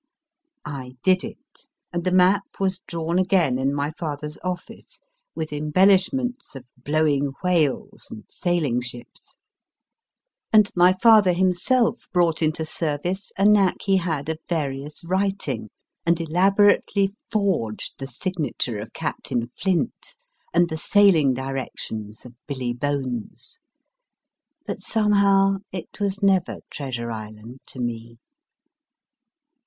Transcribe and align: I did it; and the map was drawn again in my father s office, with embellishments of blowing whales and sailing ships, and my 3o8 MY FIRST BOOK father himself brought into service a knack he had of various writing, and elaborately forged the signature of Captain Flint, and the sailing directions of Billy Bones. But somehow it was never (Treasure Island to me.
I 0.65 0.95
did 1.03 1.23
it; 1.23 1.67
and 1.93 2.03
the 2.03 2.11
map 2.11 2.59
was 2.59 2.79
drawn 2.87 3.19
again 3.19 3.59
in 3.59 3.71
my 3.71 3.91
father 3.91 4.25
s 4.25 4.39
office, 4.43 4.99
with 5.35 5.53
embellishments 5.53 6.55
of 6.55 6.65
blowing 6.75 7.33
whales 7.43 8.07
and 8.09 8.23
sailing 8.27 8.81
ships, 8.81 9.35
and 10.51 10.71
my 10.75 10.85
3o8 10.85 10.85
MY 10.85 10.91
FIRST 10.93 10.97
BOOK 10.97 11.01
father 11.03 11.33
himself 11.33 12.03
brought 12.11 12.41
into 12.41 12.65
service 12.65 13.31
a 13.37 13.45
knack 13.45 13.77
he 13.83 13.97
had 13.97 14.27
of 14.27 14.39
various 14.49 15.03
writing, 15.05 15.69
and 16.03 16.19
elaborately 16.19 17.11
forged 17.29 17.93
the 17.99 18.07
signature 18.07 18.79
of 18.79 18.93
Captain 18.93 19.49
Flint, 19.49 20.17
and 20.51 20.67
the 20.67 20.77
sailing 20.77 21.35
directions 21.35 22.25
of 22.25 22.33
Billy 22.47 22.73
Bones. 22.73 23.59
But 24.65 24.81
somehow 24.81 25.57
it 25.71 25.99
was 25.99 26.23
never 26.23 26.57
(Treasure 26.71 27.11
Island 27.11 27.59
to 27.67 27.79
me. 27.79 28.17